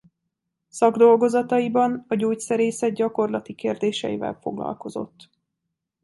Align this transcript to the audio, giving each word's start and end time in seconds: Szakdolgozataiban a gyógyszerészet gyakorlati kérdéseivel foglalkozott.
Szakdolgozataiban 0.69 2.05
a 2.07 2.15
gyógyszerészet 2.15 2.93
gyakorlati 2.93 3.53
kérdéseivel 3.55 4.33
foglalkozott. 4.41 5.29